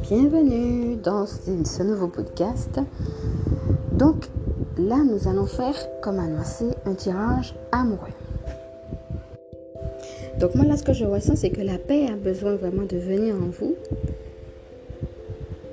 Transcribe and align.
Bienvenue 0.00 0.96
dans 0.96 1.26
ce 1.26 1.82
nouveau 1.82 2.08
podcast. 2.08 2.80
Donc 3.92 4.30
là, 4.78 5.04
nous 5.04 5.28
allons 5.28 5.44
faire, 5.44 5.74
comme 6.00 6.18
annoncé, 6.18 6.70
un 6.86 6.94
tirage 6.94 7.54
amoureux. 7.70 7.98
Donc 10.40 10.54
moi, 10.54 10.64
là, 10.64 10.78
ce 10.78 10.84
que 10.84 10.94
je 10.94 11.04
ressens, 11.04 11.36
c'est 11.36 11.50
que 11.50 11.60
la 11.60 11.76
paix 11.76 12.06
a 12.06 12.16
besoin 12.16 12.56
vraiment 12.56 12.84
de 12.84 12.96
venir 12.96 13.34
en 13.34 13.50
vous, 13.50 13.74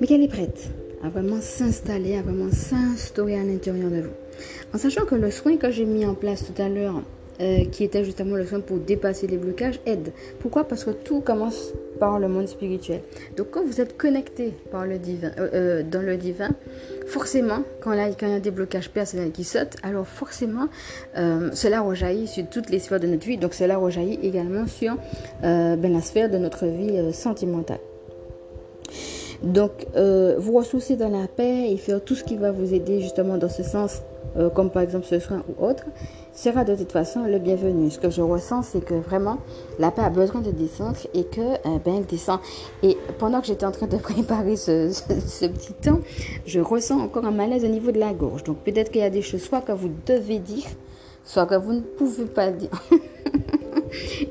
mais 0.01 0.07
qu'elle 0.07 0.23
est 0.23 0.27
prête 0.27 0.71
à 1.03 1.09
vraiment 1.09 1.39
s'installer, 1.39 2.17
à 2.17 2.21
vraiment 2.21 2.51
s'instaurer 2.51 3.39
à 3.39 3.43
l'intérieur 3.43 3.89
de 3.91 4.01
vous. 4.01 4.13
En 4.73 4.77
sachant 4.77 5.05
que 5.05 5.15
le 5.15 5.31
soin 5.31 5.55
que 5.55 5.71
j'ai 5.71 5.85
mis 5.85 6.05
en 6.05 6.15
place 6.15 6.43
tout 6.43 6.61
à 6.61 6.67
l'heure, 6.67 7.01
euh, 7.41 7.63
qui 7.71 7.85
était 7.85 8.03
justement 8.03 8.35
le 8.35 8.45
soin 8.45 8.59
pour 8.59 8.79
dépasser 8.79 9.25
les 9.25 9.37
blocages, 9.37 9.79
aide. 9.85 10.11
Pourquoi? 10.39 10.65
Parce 10.65 10.83
que 10.83 10.89
tout 10.89 11.21
commence 11.21 11.71
par 11.97 12.19
le 12.19 12.27
monde 12.27 12.49
spirituel. 12.49 12.99
Donc 13.37 13.51
quand 13.51 13.63
vous 13.65 13.79
êtes 13.79 13.97
connecté 13.97 14.53
par 14.71 14.85
le 14.85 14.97
divin, 14.97 15.31
euh, 15.39 15.49
euh, 15.53 15.83
dans 15.83 16.01
le 16.01 16.17
divin, 16.17 16.49
forcément, 17.07 17.63
quand, 17.79 17.93
il 17.93 18.27
y 18.27 18.33
a 18.33 18.39
des 18.41 18.51
blocages 18.51 18.89
personnels 18.89 19.31
qui 19.31 19.45
sautent, 19.45 19.77
alors 19.83 20.05
forcément, 20.05 20.67
cela 21.15 21.79
rejaillit 21.79 22.27
sur 22.27 22.45
toutes 22.49 22.69
les 22.69 22.79
sphères 22.79 22.99
de 22.99 23.07
notre 23.07 23.25
vie. 23.25 23.37
Donc 23.37 23.53
cela 23.53 23.77
rejaillit 23.77 24.19
également 24.21 24.67
sur 24.67 24.97
ben, 25.41 25.81
la 25.81 26.01
sphère 26.01 26.29
de 26.29 26.37
notre 26.37 26.65
vie 26.65 27.13
sentimentale. 27.13 27.79
Donc, 29.43 29.85
vous 29.95 30.57
ressourcer 30.57 30.97
dans 30.97 31.09
la 31.09 31.27
paix 31.27 31.71
et 31.71 31.77
faire 31.77 32.03
tout 32.03 32.15
ce 32.15 32.23
qui 32.25 32.35
va 32.35 32.51
vous 32.51 32.73
aider 32.73 32.99
justement 32.99 33.37
dans 33.37 33.49
ce 33.49 33.63
sens, 33.63 34.01
comme 34.55 34.69
par 34.69 34.83
exemple 34.83 35.05
ce 35.05 35.19
soin 35.19 35.43
ou 35.47 35.65
autre, 35.65 35.85
sera 36.39 36.63
de 36.63 36.73
toute 36.73 36.93
façon 36.93 37.23
le 37.23 37.37
bienvenu. 37.37 37.91
Ce 37.91 37.99
que 37.99 38.09
je 38.09 38.21
ressens, 38.21 38.63
c'est 38.63 38.83
que 38.83 38.93
vraiment, 38.93 39.39
la 39.77 39.91
paix 39.91 40.03
a 40.03 40.09
besoin 40.09 40.39
de 40.39 40.51
descendre 40.51 40.95
et 41.13 41.25
que, 41.25 41.41
euh, 41.41 41.79
ben, 41.83 41.95
elle 41.97 42.05
descend. 42.05 42.39
Et 42.81 42.97
pendant 43.17 43.41
que 43.41 43.47
j'étais 43.47 43.65
en 43.65 43.71
train 43.71 43.87
de 43.87 43.97
préparer 44.09 44.55
ce, 44.55 44.89
ce, 44.91 45.45
petit 45.45 45.73
temps, 45.73 45.99
je 46.45 46.61
ressens 46.61 46.97
encore 46.97 47.25
un 47.25 47.31
malaise 47.31 47.65
au 47.65 47.67
niveau 47.67 47.91
de 47.91 47.99
la 47.99 48.13
gorge. 48.13 48.45
Donc 48.45 48.59
peut-être 48.59 48.89
qu'il 48.89 49.01
y 49.01 49.03
a 49.03 49.09
des 49.09 49.21
choses, 49.21 49.41
soit 49.41 49.59
que 49.59 49.73
vous 49.73 49.91
devez 50.05 50.39
dire, 50.39 50.67
soit 51.25 51.45
que 51.45 51.55
vous 51.55 51.73
ne 51.73 51.81
pouvez 51.81 52.25
pas 52.25 52.51
dire. 52.51 52.69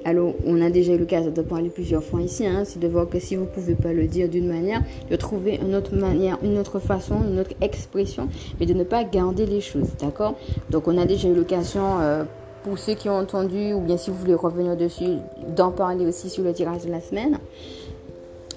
Alors, 0.08 0.32
on 0.46 0.62
a 0.62 0.70
déjà 0.70 0.94
eu 0.94 0.98
l'occasion 0.98 1.30
de 1.30 1.42
parler 1.42 1.68
plusieurs 1.68 2.02
fois 2.02 2.22
ici, 2.22 2.46
hein, 2.46 2.62
c'est 2.64 2.78
de 2.78 2.88
voir 2.88 3.10
que 3.10 3.20
si 3.20 3.36
vous 3.36 3.42
ne 3.42 3.46
pouvez 3.46 3.74
pas 3.74 3.92
le 3.92 4.06
dire 4.06 4.26
d'une 4.30 4.48
manière, 4.48 4.80
de 5.10 5.16
trouver 5.16 5.60
une 5.62 5.74
autre 5.74 5.94
manière, 5.94 6.38
une 6.42 6.56
autre 6.56 6.78
façon, 6.78 7.16
une 7.30 7.38
autre 7.38 7.50
expression, 7.60 8.26
mais 8.58 8.64
de 8.64 8.72
ne 8.72 8.84
pas 8.84 9.04
garder 9.04 9.44
les 9.44 9.60
choses, 9.60 9.90
d'accord? 10.00 10.36
Donc, 10.70 10.88
on 10.88 10.96
a 10.96 11.04
déjà 11.04 11.28
eu 11.28 11.34
l'occasion, 11.34 12.00
euh, 12.00 12.24
pour 12.64 12.78
ceux 12.78 12.94
qui 12.94 13.10
ont 13.10 13.18
entendu, 13.18 13.74
ou 13.74 13.82
bien 13.82 13.98
si 13.98 14.08
vous 14.08 14.16
voulez 14.16 14.32
revenir 14.32 14.78
dessus, 14.78 15.18
d'en 15.54 15.72
parler 15.72 16.06
aussi 16.06 16.30
sur 16.30 16.42
le 16.42 16.54
tirage 16.54 16.86
de 16.86 16.90
la 16.90 17.02
semaine. 17.02 17.36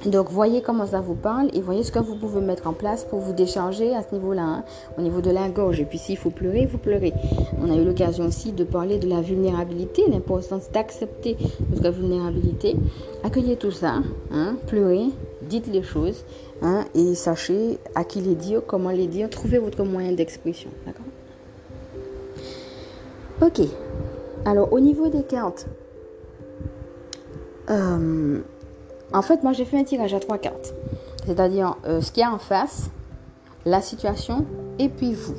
Donc 0.06 0.32
voyez 0.32 0.62
comment 0.62 0.88
ça 0.88 1.00
vous 1.00 1.14
parle 1.14 1.50
et 1.54 1.62
voyez 1.62 1.84
ce 1.84 1.92
que 1.92 2.00
vous 2.00 2.16
pouvez 2.16 2.42
mettre 2.42 2.68
en 2.68 2.74
place 2.74 3.04
pour 3.04 3.20
vous 3.20 3.34
décharger 3.34 3.94
à 3.94 4.02
ce 4.02 4.16
niveau-là, 4.16 4.42
hein, 4.42 4.64
au 4.98 5.02
niveau 5.02 5.22
de 5.22 5.30
la 5.30 5.48
gorge. 5.50 5.80
Et 5.80 5.86
puis 5.86 6.00
s'il 6.00 6.18
faut 6.18 6.32
pleurer, 6.32 6.66
vous 6.66 6.80
pleurez. 6.80 7.14
On 7.62 7.72
a 7.72 7.76
eu 7.76 7.86
l'occasion 7.86 8.26
aussi 8.26 8.52
de 8.52 8.64
parler 8.64 8.98
de 8.98 9.08
la 9.08 9.22
vulnérabilité, 9.22 10.04
l'importance 10.10 10.72
d'accepter 10.72 11.38
votre 11.70 11.92
vulnérabilité. 11.92 12.76
Accueillez 13.24 13.58
tout 13.58 13.72
ça, 13.72 14.02
hein, 14.32 14.56
pleurez, 14.66 15.10
dites 15.44 15.68
les 15.68 15.84
choses 15.84 16.26
hein, 16.64 16.86
et 16.96 17.14
sachez 17.14 17.78
à 17.94 18.04
qui 18.04 18.22
les 18.22 18.36
dire, 18.36 18.62
comment 18.66 18.90
les 18.90 19.08
dire, 19.08 19.30
trouvez 19.30 19.60
votre 19.60 19.84
moyen 19.84 20.14
d'expression. 20.14 20.72
D'accord? 20.88 21.06
Ok. 23.42 23.68
Alors 24.46 24.74
au 24.74 24.80
niveau 24.80 25.10
des 25.10 25.24
cartes, 25.24 25.68
euh, 27.70 28.42
en 29.14 29.22
fait, 29.22 29.44
moi, 29.44 29.54
j'ai 29.54 29.66
fait 29.66 29.78
un 29.78 29.84
tirage 29.84 30.14
à 30.14 30.20
trois 30.20 30.38
cartes. 30.38 30.74
C'est-à-dire 31.26 31.78
euh, 31.86 32.02
ce 32.02 32.12
qu'il 32.12 32.22
y 32.22 32.26
a 32.26 32.32
en 32.32 32.38
face, 32.38 32.90
la 33.66 33.82
situation 33.82 34.46
et 34.80 34.90
puis 34.90 35.14
vous. 35.14 35.36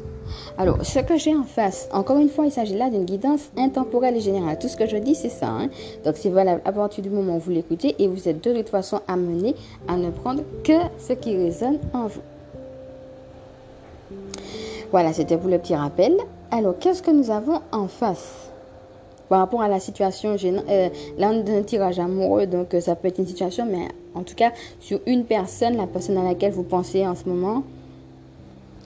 Alors, 0.57 0.85
ce 0.85 1.01
que 1.01 1.17
j'ai 1.17 1.35
en 1.35 1.43
face, 1.43 1.89
encore 1.93 2.19
une 2.19 2.29
fois, 2.29 2.47
il 2.47 2.53
s'agit 2.53 2.77
là 2.77 2.91
d'une 2.91 3.05
guidance 3.05 3.51
intemporelle 3.57 4.17
et 4.17 4.21
générale. 4.21 4.59
Tout 4.59 4.69
ce 4.69 4.77
que 4.77 4.87
je 4.87 4.97
dis, 4.97 5.15
c'est 5.15 5.29
ça. 5.29 5.49
Hein. 5.49 5.69
Donc, 6.05 6.17
c'est 6.17 6.31
valable 6.31 6.63
à 6.65 6.73
partir 6.73 7.03
du 7.03 7.11
moment 7.11 7.37
où 7.37 7.41
vous 7.41 7.51
l'écoutez 7.51 7.97
et 7.99 8.09
vous 8.09 8.29
êtes 8.29 8.43
de 8.43 8.53
toute 8.55 8.69
façon 8.69 9.01
amené 9.09 9.55
à 9.89 9.97
ne 9.97 10.11
prendre 10.11 10.43
que 10.65 10.79
ce 10.99 11.13
qui 11.13 11.37
résonne 11.37 11.79
en 11.93 12.07
vous. 12.07 12.23
Voilà, 14.91 15.13
c'était 15.13 15.37
pour 15.37 15.49
le 15.49 15.59
petit 15.59 15.75
rappel. 15.75 16.17
Alors, 16.51 16.79
qu'est-ce 16.79 17.03
que 17.03 17.11
nous 17.11 17.31
avons 17.31 17.61
en 17.73 17.89
face? 17.89 18.52
Par 19.33 19.41
rapport 19.41 19.63
à 19.63 19.69
la 19.69 19.81
situation, 19.81 20.37
euh, 20.45 20.89
là 21.17 21.31
on 21.33 21.59
un 21.59 21.63
tirage 21.63 21.99
amoureux, 21.99 22.45
donc 22.45 22.75
euh, 22.75 22.83
ça 22.83 22.95
peut 22.95 23.09
être 23.09 23.19
une 23.19 23.27
situation, 23.27 23.65
mais 23.65 23.89
en 24.15 24.25
tout 24.25 24.35
cas 24.35 24.53
sur 24.79 25.01
une 25.07 25.25
personne, 25.25 25.79
la 25.79 25.87
personne 25.87 26.19
à 26.19 26.23
laquelle 26.23 26.53
vous 26.53 26.65
pensez 26.65 27.07
en 27.07 27.15
ce 27.15 27.27
moment, 27.27 27.63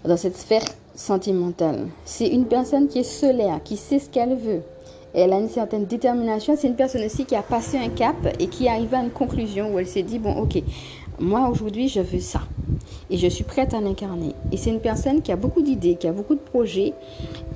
dans 0.05 0.17
cette 0.17 0.37
sphère 0.37 0.63
sentimentale. 0.95 1.89
C'est 2.05 2.29
une 2.29 2.45
personne 2.45 2.87
qui 2.87 3.01
est 3.01 3.03
solaire, 3.03 3.61
qui 3.65 3.77
sait 3.77 3.99
ce 3.99 4.09
qu'elle 4.09 4.37
veut. 4.37 4.63
Elle 5.15 5.33
a 5.33 5.41
une 5.41 5.49
certaine 5.49 5.87
détermination. 5.87 6.55
C'est 6.57 6.69
une 6.69 6.77
personne 6.77 7.05
aussi 7.05 7.25
qui 7.25 7.35
a 7.35 7.43
passé 7.43 7.79
un 7.79 7.89
cap 7.89 8.15
et 8.39 8.47
qui 8.47 8.69
arrive 8.69 8.95
à 8.95 9.03
une 9.03 9.11
conclusion 9.11 9.75
où 9.75 9.81
elle 9.81 9.89
s'est 9.89 10.05
dit, 10.05 10.21
bon 10.21 10.37
ok, 10.37 10.63
moi 11.19 11.49
aujourd'hui 11.51 11.89
je 11.89 12.01
veux 12.01 12.21
ça 12.21 12.41
et 13.11 13.17
je 13.17 13.27
suis 13.29 13.45
prête 13.45 13.75
à 13.75 13.81
l'incarner. 13.81 14.35
Et 14.53 14.57
c'est 14.57 14.71
une 14.71 14.81
personne 14.81 15.23
qui 15.23 15.33
a 15.33 15.37
beaucoup 15.37 15.63
d'idées, 15.63 15.97
qui 15.97 16.09
a 16.09 16.13
beaucoup 16.13 16.35
de 16.35 16.41
projets 16.41 16.93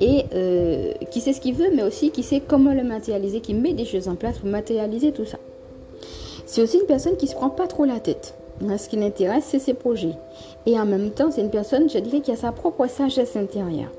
et 0.00 0.24
euh, 0.34 0.92
qui 1.10 1.20
sait 1.20 1.32
ce 1.32 1.40
qu'il 1.40 1.54
veut, 1.54 1.70
mais 1.74 1.82
aussi 1.82 2.10
qui 2.10 2.22
sait 2.22 2.40
comment 2.40 2.72
le 2.72 2.84
matérialiser, 2.84 3.40
qui 3.40 3.54
met 3.54 3.72
des 3.72 3.84
choses 3.84 4.08
en 4.08 4.14
place 4.14 4.38
pour 4.38 4.48
matérialiser 4.48 5.12
tout 5.12 5.24
ça. 5.24 5.38
C'est 6.46 6.62
aussi 6.62 6.78
une 6.78 6.86
personne 6.86 7.16
qui 7.16 7.26
se 7.26 7.34
prend 7.34 7.50
pas 7.50 7.66
trop 7.66 7.84
la 7.84 8.00
tête. 8.00 8.34
Ce 8.76 8.88
qui 8.88 8.96
l'intéresse, 8.96 9.44
c'est 9.46 9.58
ses 9.58 9.72
projets. 9.72 10.14
Et 10.66 10.78
en 10.78 10.84
même 10.84 11.10
temps, 11.12 11.30
c'est 11.30 11.40
une 11.40 11.50
personne, 11.50 11.88
je 11.88 11.98
dirais, 11.98 12.20
qui 12.20 12.30
a 12.30 12.36
sa 12.36 12.52
propre 12.52 12.86
sagesse 12.88 13.36
intérieure. 13.36 13.90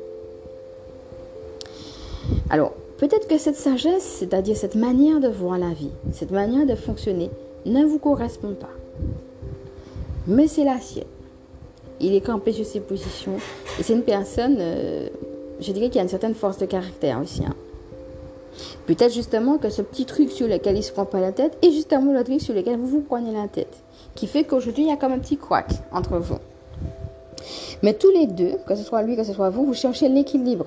Alors, 2.49 2.73
peut-être 2.97 3.27
que 3.27 3.37
cette 3.37 3.55
sagesse, 3.55 4.03
c'est-à-dire 4.03 4.55
cette 4.55 4.75
manière 4.75 5.19
de 5.19 5.29
voir 5.29 5.57
la 5.57 5.69
vie, 5.69 5.89
cette 6.11 6.31
manière 6.31 6.67
de 6.67 6.75
fonctionner, 6.75 7.31
ne 7.65 7.83
vous 7.85 7.97
correspond 7.97 8.53
pas. 8.53 8.69
Mais 10.27 10.47
c'est 10.47 10.63
la 10.63 10.79
sienne 10.79 11.05
il 12.01 12.15
est 12.15 12.21
campé 12.21 12.51
sur 12.51 12.65
ses 12.65 12.79
positions. 12.79 13.37
Et 13.79 13.83
c'est 13.83 13.93
une 13.93 14.03
personne, 14.03 14.57
euh, 14.59 15.07
je 15.59 15.71
dirais, 15.71 15.89
qui 15.89 15.99
a 15.99 16.01
une 16.01 16.09
certaine 16.09 16.33
force 16.33 16.57
de 16.57 16.65
caractère 16.65 17.19
aussi. 17.21 17.43
Hein. 17.45 17.55
Peut-être 18.85 19.13
justement 19.13 19.57
que 19.57 19.69
ce 19.69 19.81
petit 19.81 20.05
truc 20.05 20.31
sur 20.31 20.47
lequel 20.47 20.77
il 20.77 20.83
se 20.83 20.91
prend 20.91 21.05
pas 21.05 21.21
la 21.21 21.31
tête 21.31 21.57
est 21.61 21.71
justement 21.71 22.11
le 22.11 22.23
truc 22.23 22.41
sur 22.41 22.53
lequel 22.53 22.77
vous 22.77 22.87
vous 22.87 23.01
prenez 23.01 23.31
la 23.31 23.47
tête. 23.47 23.73
Qui 24.15 24.27
fait 24.27 24.43
qu'aujourd'hui, 24.43 24.83
il 24.83 24.89
y 24.89 24.91
a 24.91 24.97
comme 24.97 25.13
un 25.13 25.19
petit 25.19 25.37
couac 25.37 25.71
entre 25.93 26.17
vous. 26.17 26.39
Mais 27.81 27.93
tous 27.93 28.11
les 28.11 28.27
deux, 28.27 28.55
que 28.67 28.75
ce 28.75 28.83
soit 28.83 29.01
lui, 29.03 29.15
que 29.15 29.23
ce 29.23 29.33
soit 29.33 29.49
vous, 29.49 29.65
vous 29.65 29.73
cherchez 29.73 30.09
l'équilibre. 30.09 30.65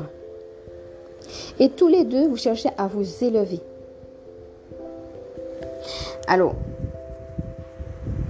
Et 1.59 1.69
tous 1.69 1.89
les 1.89 2.05
deux, 2.05 2.27
vous 2.27 2.37
cherchez 2.37 2.71
à 2.79 2.87
vous 2.87 3.05
élever. 3.23 3.61
Alors, 6.27 6.55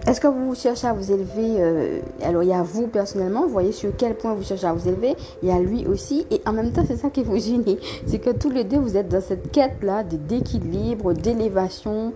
est-ce 0.06 0.20
que 0.20 0.26
vous 0.26 0.54
cherchez 0.54 0.86
à 0.86 0.92
vous 0.92 1.12
élever 1.12 1.56
euh, 1.58 2.00
Alors, 2.22 2.42
il 2.42 2.50
y 2.50 2.52
a 2.52 2.62
vous 2.62 2.88
personnellement, 2.88 3.42
vous 3.42 3.52
voyez 3.52 3.72
sur 3.72 3.90
quel 3.96 4.14
point 4.14 4.34
vous 4.34 4.42
cherchez 4.42 4.66
à 4.66 4.74
vous 4.74 4.86
élever. 4.86 5.16
Il 5.42 5.48
y 5.48 5.52
a 5.52 5.58
lui 5.58 5.86
aussi. 5.86 6.26
Et 6.30 6.42
en 6.44 6.52
même 6.52 6.72
temps, 6.72 6.84
c'est 6.86 6.98
ça 6.98 7.08
qui 7.08 7.22
vous 7.22 7.36
unit. 7.36 7.78
C'est 8.06 8.18
que 8.18 8.30
tous 8.30 8.50
les 8.50 8.64
deux, 8.64 8.78
vous 8.78 8.98
êtes 8.98 9.08
dans 9.08 9.22
cette 9.22 9.50
quête-là 9.50 10.04
d'équilibre, 10.04 11.14
d'élévation. 11.14 12.12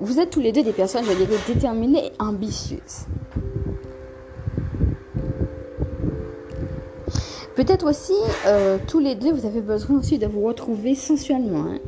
Vous 0.00 0.18
êtes 0.18 0.28
tous 0.28 0.40
les 0.40 0.52
deux 0.52 0.62
des 0.62 0.72
personnes, 0.72 1.04
je 1.04 1.12
dirais, 1.12 1.38
déterminées 1.46 2.06
et 2.06 2.12
ambitieuses. 2.18 3.06
Peut-être 7.54 7.88
aussi, 7.88 8.12
euh, 8.46 8.76
tous 8.86 8.98
les 8.98 9.14
deux, 9.14 9.32
vous 9.32 9.46
avez 9.46 9.60
besoin 9.62 9.98
aussi 9.98 10.18
de 10.18 10.26
vous 10.26 10.42
retrouver 10.42 10.94
sensuellement. 10.94 11.64
Hein. 11.70 11.78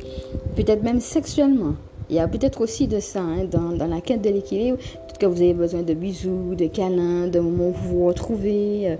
Peut-être 0.55 0.81
même 0.81 0.99
sexuellement. 0.99 1.75
Il 2.09 2.15
y 2.15 2.19
a 2.19 2.27
peut-être 2.27 2.61
aussi 2.61 2.87
de 2.87 2.99
ça 2.99 3.21
hein, 3.21 3.45
dans, 3.49 3.71
dans, 3.71 3.87
la 3.87 3.99
quête 3.99 4.21
de 4.21 4.29
l'équilibre 4.29 4.77
que 5.17 5.25
vous 5.25 5.41
avez 5.41 5.53
besoin 5.53 5.81
de 5.81 5.93
bisous, 5.93 6.55
de 6.55 6.67
câlins, 6.67 7.27
de 7.27 7.39
moments 7.39 7.69
où 7.69 7.71
vous 7.71 7.99
vous 7.99 8.05
retrouvez. 8.05 8.89
Euh, 8.89 8.95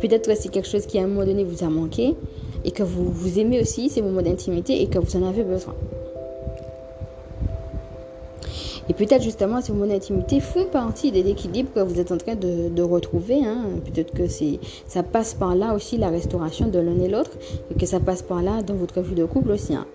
peut-être 0.00 0.28
que 0.28 0.34
c'est 0.34 0.48
quelque 0.48 0.68
chose 0.68 0.86
qui 0.86 0.98
à 0.98 1.04
un 1.04 1.06
moment 1.06 1.24
donné 1.24 1.44
vous 1.44 1.64
a 1.64 1.68
manqué 1.68 2.14
et 2.64 2.70
que 2.70 2.82
vous, 2.82 3.10
vous 3.10 3.38
aimez 3.38 3.60
aussi 3.60 3.88
ces 3.88 4.02
moments 4.02 4.22
d'intimité 4.22 4.82
et 4.82 4.86
que 4.86 4.98
vous 4.98 5.16
en 5.16 5.26
avez 5.26 5.42
besoin. 5.42 5.74
Et 8.88 8.92
peut-être 8.92 9.22
justement 9.22 9.60
ces 9.60 9.72
moments 9.72 9.86
d'intimité 9.86 10.40
font 10.40 10.64
partie 10.64 11.12
de 11.12 11.22
l'équilibre 11.22 11.70
que 11.72 11.80
vous 11.80 12.00
êtes 12.00 12.10
en 12.10 12.16
train 12.16 12.34
de, 12.34 12.82
retrouver. 12.82 13.44
Hein. 13.44 13.66
Peut-être 13.84 14.12
que 14.12 14.24
ça 14.88 15.02
passe 15.04 15.34
par 15.34 15.54
là 15.54 15.74
aussi 15.74 15.96
la 15.96 16.08
restauration 16.08 16.66
de 16.66 16.78
l'un 16.80 16.98
et 16.98 17.08
l'autre 17.08 17.30
et 17.70 17.78
que 17.78 17.86
ça 17.86 18.00
passe 18.00 18.22
par 18.22 18.42
là 18.42 18.62
dans 18.62 18.74
votre 18.74 19.00
vie 19.00 19.14
de 19.14 19.24
couple 19.24 19.52
aussi. 19.52 19.74
Hein. 19.74 19.86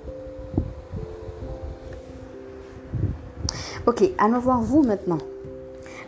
Ok, 3.87 4.03
allons 4.17 4.39
voir 4.39 4.61
vous 4.61 4.81
maintenant. 4.81 5.19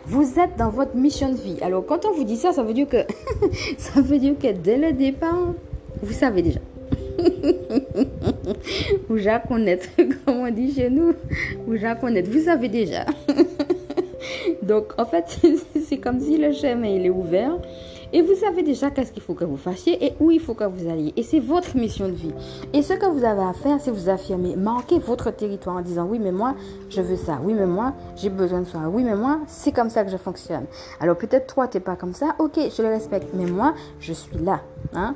Vous 0.04 0.40
êtes 0.40 0.56
dans 0.56 0.68
votre 0.68 0.96
mission 0.96 1.30
de 1.30 1.36
vie. 1.36 1.58
Alors 1.62 1.86
quand 1.86 2.04
on 2.06 2.12
vous 2.12 2.24
dit 2.24 2.36
ça, 2.36 2.52
ça 2.52 2.64
veut 2.64 2.74
dire 2.74 2.88
que 2.88 2.96
ça 3.78 4.00
veut 4.00 4.18
dire 4.18 4.34
que 4.36 4.50
dès 4.50 4.76
le 4.76 4.92
départ, 4.92 5.54
vous 6.02 6.12
savez 6.12 6.42
déjà. 6.42 6.58
ou 9.08 9.16
já 9.16 9.38
connaître, 9.38 9.88
comme 10.24 10.38
on 10.38 10.50
dit 10.50 10.74
chez 10.74 10.90
nous, 10.90 11.14
ou 11.68 11.76
já 11.76 11.94
connaître. 11.94 12.28
Vous 12.30 12.44
savez 12.44 12.68
déjà. 12.68 13.06
Donc, 14.62 14.98
en 14.98 15.04
fait, 15.04 15.40
c'est 15.86 15.98
comme 15.98 16.18
si 16.20 16.36
le 16.36 16.52
chemin, 16.52 16.88
il 16.88 17.06
est 17.06 17.10
ouvert. 17.10 17.58
Et 18.12 18.22
vous 18.22 18.34
savez 18.34 18.62
déjà 18.62 18.90
qu'est-ce 18.90 19.12
qu'il 19.12 19.22
faut 19.22 19.34
que 19.34 19.44
vous 19.44 19.56
fassiez 19.56 20.04
et 20.04 20.14
où 20.20 20.30
il 20.30 20.40
faut 20.40 20.54
que 20.54 20.64
vous 20.64 20.88
alliez. 20.88 21.12
Et 21.16 21.22
c'est 21.22 21.40
votre 21.40 21.76
mission 21.76 22.06
de 22.06 22.12
vie. 22.12 22.32
Et 22.72 22.82
ce 22.82 22.94
que 22.94 23.06
vous 23.06 23.24
avez 23.24 23.42
à 23.42 23.52
faire, 23.52 23.78
c'est 23.80 23.90
vous 23.90 24.08
affirmer, 24.08 24.56
marquer 24.56 24.98
votre 24.98 25.30
territoire 25.30 25.76
en 25.76 25.82
disant 25.82 26.06
oui, 26.08 26.18
mais 26.18 26.32
moi, 26.32 26.54
je 26.88 27.02
veux 27.02 27.16
ça. 27.16 27.38
Oui, 27.42 27.54
mais 27.54 27.66
moi, 27.66 27.92
j'ai 28.16 28.30
besoin 28.30 28.60
de 28.60 28.66
ça. 28.66 28.78
Oui, 28.88 29.02
mais 29.04 29.16
moi, 29.16 29.40
c'est 29.46 29.72
comme 29.72 29.90
ça 29.90 30.04
que 30.04 30.10
je 30.10 30.16
fonctionne. 30.16 30.64
Alors 31.00 31.16
peut-être 31.16 31.52
toi, 31.52 31.68
tu 31.68 31.76
n'es 31.76 31.82
pas 31.82 31.96
comme 31.96 32.14
ça. 32.14 32.34
Ok, 32.38 32.58
je 32.58 32.82
le 32.82 32.88
respecte. 32.88 33.28
Mais 33.34 33.46
moi, 33.46 33.74
je 34.00 34.12
suis 34.12 34.38
là. 34.38 34.60
Hein? 34.94 35.14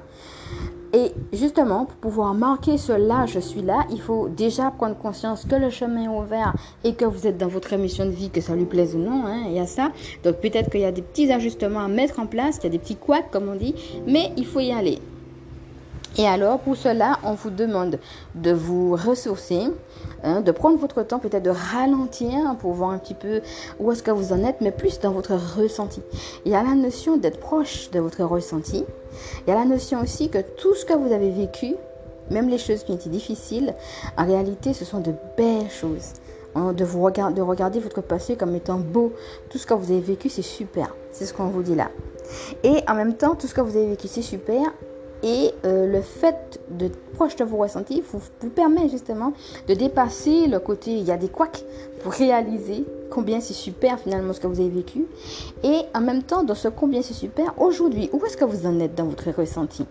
Et 0.95 1.13
justement, 1.33 1.87
pour 1.87 1.97
pouvoir 1.97 2.35
marquer 2.35 2.77
ce 2.77 2.93
là, 2.93 3.25
je 3.25 3.41
suis 3.41 3.63
là, 3.63 3.87
il 3.91 4.01
faut 4.01 4.29
déjà 4.29 4.71
prendre 4.71 4.97
conscience 4.97 5.47
que 5.47 5.57
le 5.57 5.71
chemin 5.71 6.05
est 6.05 6.09
ouvert 6.09 6.55
et 6.85 6.95
que 6.95 7.07
vous 7.07 7.27
êtes 7.27 7.39
dans 7.39 7.49
votre 7.49 7.75
mission 7.77 8.05
de 8.05 8.11
vie, 8.11 8.29
que 8.29 8.43
ça 8.43 8.55
lui 8.55 8.67
plaise 8.67 8.95
ou 8.95 8.99
non. 8.99 9.25
Hein, 9.25 9.45
il 9.47 9.55
y 9.55 9.59
a 9.59 9.67
ça. 9.67 9.91
Donc 10.23 10.37
peut-être 10.37 10.71
qu'il 10.71 10.81
y 10.81 10.85
a 10.85 10.93
des 10.93 11.01
petits 11.01 11.33
ajustements 11.33 11.81
à 11.81 11.89
mettre 11.89 12.21
en 12.21 12.27
place, 12.27 12.57
qu'il 12.57 12.65
y 12.65 12.67
a 12.75 12.77
des 12.77 12.79
petits 12.79 12.97
couacs, 12.97 13.31
comme 13.31 13.49
on 13.49 13.57
dit, 13.57 13.75
mais 14.07 14.33
il 14.37 14.45
faut 14.45 14.61
y 14.61 14.71
aller. 14.71 14.99
Et 16.19 16.27
alors, 16.27 16.59
pour 16.59 16.77
cela, 16.77 17.19
on 17.25 17.33
vous 17.33 17.49
demande 17.49 17.99
de 18.35 18.53
vous 18.53 18.95
ressourcer, 18.97 19.63
hein, 20.23 20.43
de 20.43 20.53
prendre 20.53 20.77
votre 20.77 21.03
temps, 21.03 21.19
peut-être 21.19 21.43
de 21.43 21.51
ralentir 21.51 22.55
pour 22.61 22.73
voir 22.73 22.91
un 22.91 22.99
petit 22.99 23.15
peu 23.15 23.41
où 23.81 23.91
est-ce 23.93 24.03
que 24.03 24.11
vous 24.11 24.33
en 24.35 24.45
êtes, 24.45 24.61
mais 24.61 24.73
plus 24.73 25.01
dans 25.01 25.13
votre 25.13 25.33
ressenti. 25.57 26.03
Il 26.45 26.53
y 26.53 26.55
a 26.55 26.63
la 26.63 26.75
notion 26.75 27.17
d'être 27.17 27.41
proche 27.41 27.91
de 27.91 28.01
votre 28.01 28.23
ressenti. 28.25 28.85
Il 29.47 29.51
y 29.51 29.53
a 29.53 29.59
la 29.59 29.65
notion 29.65 30.03
aussi 30.03 30.29
que 30.29 30.39
tout 30.39 30.75
ce 30.75 30.85
que 30.85 30.93
vous 30.93 31.13
avez 31.13 31.31
vécu, 31.31 31.77
même 32.31 32.51
les 32.51 32.59
choses 32.59 32.85
qui 32.85 32.93
ont 32.93 32.97
été 32.97 33.09
difficiles, 33.09 33.75
en 34.19 34.27
réalité, 34.27 34.75
ce 34.75 34.85
sont 34.85 35.01
de 35.01 35.15
belles 35.37 35.71
choses. 35.71 36.13
Hein, 36.55 36.75
de, 36.75 36.85
vous 36.85 37.11
de 37.11 37.41
regarder 37.41 37.81
votre 37.81 38.03
passé 38.03 38.37
comme 38.37 38.55
étant 38.55 38.79
beau. 38.79 39.15
Tout 39.49 39.57
ce 39.57 39.67
que 39.67 39.73
vous 39.73 39.91
avez 39.91 40.03
vécu, 40.03 40.29
c'est 40.29 40.43
super. 40.43 40.95
C'est 41.11 41.25
ce 41.25 41.33
qu'on 41.33 41.47
vous 41.47 41.63
dit 41.63 41.75
là. 41.75 41.91
Et 42.63 42.83
en 42.87 42.95
même 42.95 43.15
temps, 43.15 43.35
tout 43.35 43.47
ce 43.47 43.55
que 43.55 43.63
vous 43.63 43.75
avez 43.75 43.89
vécu, 43.89 44.09
c'est 44.09 44.21
super. 44.21 44.61
Et 45.23 45.53
euh, 45.65 45.87
le 45.87 46.03
fait 46.03 46.61
de 46.71 46.91
proche 47.15 47.37
de 47.37 47.45
vos 47.45 47.59
ressentis 47.59 48.03
vous, 48.13 48.21
vous 48.41 48.51
permet 48.51 48.89
justement 48.89 49.33
de 49.69 49.75
dépasser 49.75 50.47
le 50.47 50.59
côté 50.59 50.93
il 50.93 51.05
y 51.05 51.13
a 51.13 51.17
des 51.17 51.29
couacs 51.29 51.65
pour 52.03 52.13
réaliser 52.13 52.85
combien 53.11 53.41
c'est 53.41 53.53
super 53.53 54.01
finalement 54.01 54.33
ce 54.33 54.41
que 54.41 54.47
vous 54.47 54.61
avez 54.61 54.71
vécu. 54.71 55.05
Et 55.63 55.83
en 55.95 56.01
même 56.01 56.23
temps, 56.23 56.43
dans 56.43 56.55
ce 56.55 56.69
combien 56.69 57.03
c'est 57.03 57.15
super, 57.15 57.55
aujourd'hui, 57.61 58.09
où 58.13 58.25
est-ce 58.25 58.37
que 58.37 58.45
vous 58.45 58.67
en 58.67 58.81
êtes 58.81 58.95
dans 58.95 59.05
votre 59.05 59.31
ressenti? 59.31 59.85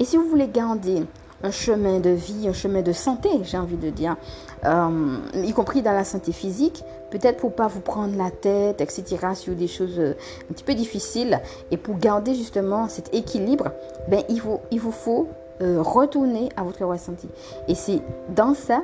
Et 0.00 0.04
si 0.04 0.16
vous 0.16 0.26
voulez 0.26 0.48
garder 0.48 1.02
un 1.42 1.50
chemin 1.50 2.00
de 2.00 2.10
vie, 2.10 2.48
un 2.48 2.52
chemin 2.52 2.82
de 2.82 2.92
santé, 2.92 3.28
j'ai 3.42 3.58
envie 3.58 3.76
de 3.76 3.90
dire, 3.90 4.16
euh, 4.64 5.16
y 5.34 5.52
compris 5.52 5.82
dans 5.82 5.92
la 5.92 6.04
santé 6.04 6.32
physique, 6.32 6.84
peut-être 7.10 7.38
pour 7.38 7.52
pas 7.54 7.66
vous 7.66 7.80
prendre 7.80 8.16
la 8.16 8.30
tête, 8.30 8.80
etc., 8.80 9.04
sur 9.34 9.54
des 9.54 9.66
choses 9.66 9.98
euh, 9.98 10.14
un 10.50 10.54
petit 10.54 10.64
peu 10.64 10.74
difficiles, 10.74 11.40
et 11.70 11.76
pour 11.76 11.98
garder 11.98 12.34
justement 12.34 12.88
cet 12.88 13.14
équilibre, 13.14 13.72
ben, 14.08 14.22
il, 14.28 14.40
vous, 14.40 14.60
il 14.70 14.80
vous 14.80 14.92
faut 14.92 15.28
euh, 15.60 15.82
retourner 15.82 16.48
à 16.56 16.62
votre 16.62 16.84
ressenti. 16.84 17.28
Et 17.68 17.74
c'est 17.74 18.00
dans 18.34 18.54
ça, 18.54 18.82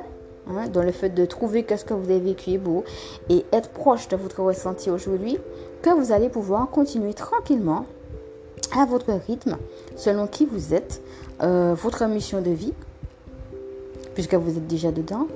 hein, 0.49 0.67
dans 0.71 0.83
le 0.83 0.91
fait 0.91 1.09
de 1.09 1.25
trouver 1.25 1.63
que 1.63 1.77
ce 1.77 1.85
que 1.85 1.93
vous 1.93 2.09
avez 2.09 2.19
vécu 2.19 2.51
est 2.51 2.57
beau, 2.57 2.83
et 3.29 3.45
être 3.53 3.69
proche 3.69 4.07
de 4.09 4.17
votre 4.17 4.41
ressenti 4.41 4.89
aujourd'hui, 4.89 5.37
que 5.81 5.89
vous 5.91 6.11
allez 6.11 6.29
pouvoir 6.29 6.69
continuer 6.69 7.13
tranquillement 7.13 7.85
à 8.77 8.85
votre 8.85 9.13
rythme, 9.27 9.57
selon 9.95 10.27
qui 10.27 10.45
vous 10.45 10.73
êtes, 10.73 11.01
euh, 11.41 11.73
votre 11.75 12.05
mission 12.05 12.41
de 12.41 12.51
vie, 12.51 12.73
puisque 14.13 14.35
vous 14.35 14.57
êtes 14.57 14.67
déjà 14.67 14.91
dedans. 14.91 15.27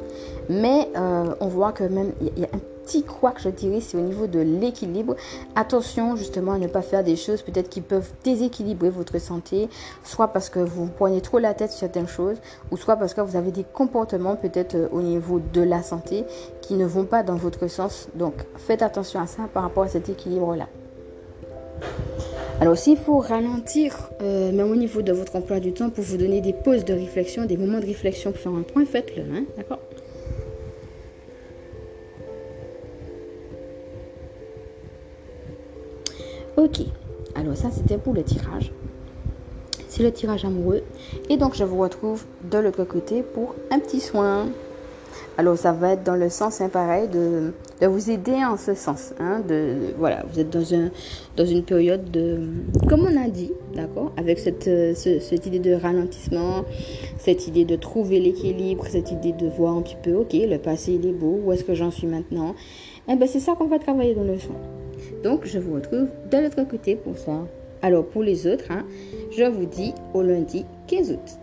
Mais 0.49 0.89
euh, 0.97 1.33
on 1.39 1.47
voit 1.47 1.71
que 1.71 1.83
même 1.83 2.11
il 2.21 2.39
y 2.39 2.43
a 2.43 2.49
un 2.53 2.59
petit 2.83 3.03
que 3.03 3.41
je 3.41 3.49
dirais, 3.49 3.79
c'est 3.79 3.97
au 3.97 4.01
niveau 4.01 4.27
de 4.27 4.39
l'équilibre. 4.39 5.15
Attention 5.55 6.15
justement 6.15 6.53
à 6.53 6.57
ne 6.57 6.67
pas 6.67 6.81
faire 6.81 7.03
des 7.03 7.15
choses 7.15 7.41
peut-être 7.41 7.69
qui 7.69 7.81
peuvent 7.81 8.11
déséquilibrer 8.23 8.89
votre 8.89 9.19
santé, 9.19 9.69
soit 10.03 10.27
parce 10.27 10.49
que 10.49 10.59
vous 10.59 10.87
prenez 10.87 11.21
trop 11.21 11.39
la 11.39 11.53
tête 11.53 11.71
sur 11.71 11.79
certaines 11.79 12.07
choses, 12.07 12.37
ou 12.71 12.77
soit 12.77 12.97
parce 12.97 13.13
que 13.13 13.21
vous 13.21 13.37
avez 13.37 13.51
des 13.51 13.63
comportements 13.63 14.35
peut-être 14.35 14.75
euh, 14.75 14.87
au 14.91 15.01
niveau 15.01 15.39
de 15.39 15.61
la 15.61 15.81
santé 15.81 16.25
qui 16.61 16.75
ne 16.75 16.85
vont 16.85 17.05
pas 17.05 17.23
dans 17.23 17.35
votre 17.35 17.67
sens. 17.67 18.09
Donc 18.15 18.33
faites 18.57 18.81
attention 18.81 19.19
à 19.21 19.27
ça 19.27 19.43
par 19.53 19.63
rapport 19.63 19.83
à 19.83 19.87
cet 19.87 20.09
équilibre-là. 20.09 20.67
Alors 22.63 22.77
s'il 22.77 22.95
faut 22.95 23.17
ralentir, 23.17 23.93
euh, 24.21 24.53
même 24.53 24.71
au 24.71 24.77
niveau 24.77 25.01
de 25.01 25.11
votre 25.11 25.35
emploi 25.35 25.59
du 25.59 25.73
temps, 25.73 25.89
pour 25.89 26.01
vous 26.01 26.15
donner 26.15 26.39
des 26.39 26.53
pauses 26.53 26.85
de 26.85 26.93
réflexion, 26.93 27.43
des 27.43 27.57
moments 27.57 27.81
de 27.81 27.85
réflexion 27.85 28.31
pour 28.31 28.39
faire 28.39 28.53
un 28.53 28.61
point, 28.61 28.85
faites-le, 28.85 29.23
hein, 29.23 29.43
d'accord? 29.57 29.81
Ok, 36.55 36.83
alors 37.35 37.57
ça 37.57 37.69
c'était 37.69 37.97
pour 37.97 38.13
le 38.13 38.23
tirage. 38.23 38.71
C'est 39.89 40.03
le 40.03 40.13
tirage 40.13 40.45
amoureux. 40.45 40.83
Et 41.29 41.35
donc 41.35 41.55
je 41.55 41.65
vous 41.65 41.79
retrouve 41.79 42.23
de 42.49 42.59
l'autre 42.59 42.85
côté 42.85 43.23
pour 43.23 43.55
un 43.71 43.79
petit 43.79 43.99
soin. 43.99 44.47
Alors 45.37 45.57
ça 45.57 45.71
va 45.71 45.93
être 45.93 46.03
dans 46.03 46.15
le 46.15 46.29
sens 46.29 46.61
pareil 46.71 47.07
de, 47.07 47.53
vous 47.85 48.09
aider 48.09 48.35
en 48.45 48.55
ce 48.55 48.73
sens. 48.73 49.13
Hein, 49.19 49.41
voilà, 49.97 50.23
vous 50.31 50.39
êtes 50.39 50.49
dans, 50.49 50.73
un, 50.73 50.89
dans 51.35 51.45
une 51.45 51.63
période 51.63 52.09
de, 52.11 52.39
comme 52.87 53.01
on 53.01 53.21
a 53.21 53.27
dit, 53.27 53.51
d'accord, 53.75 54.11
avec 54.17 54.39
cette, 54.39 54.69
cette 54.95 55.45
idée 55.45 55.59
de 55.59 55.73
ralentissement, 55.73 56.63
cette 57.17 57.47
idée 57.47 57.65
de 57.65 57.75
trouver 57.75 58.19
l'équilibre, 58.19 58.85
cette 58.87 59.11
idée 59.11 59.33
de 59.33 59.47
voir 59.47 59.75
un 59.75 59.81
petit 59.81 59.97
peu, 60.01 60.13
ok, 60.13 60.33
le 60.33 60.57
passé 60.57 60.93
il 60.93 61.07
est 61.07 61.13
beau, 61.13 61.39
où 61.43 61.51
est-ce 61.51 61.63
que 61.63 61.73
j'en 61.73 61.91
suis 61.91 62.07
maintenant. 62.07 62.55
Eh 63.09 63.15
ben 63.15 63.27
c'est 63.27 63.39
ça 63.39 63.53
qu'on 63.53 63.67
va 63.67 63.79
travailler 63.79 64.15
dans 64.15 64.23
le 64.23 64.37
soin. 64.37 64.55
Donc 65.23 65.45
je 65.45 65.59
vous 65.59 65.73
retrouve 65.73 66.07
de 66.31 66.37
l'autre 66.37 66.63
côté 66.69 66.95
pour 66.95 67.17
ça. 67.17 67.45
Alors 67.81 68.05
pour 68.05 68.23
les 68.23 68.47
autres, 68.47 68.71
hein, 68.71 68.85
je 69.31 69.43
vous 69.43 69.65
dis 69.65 69.93
au 70.13 70.21
lundi 70.21 70.65
15 70.87 71.11
août. 71.11 71.42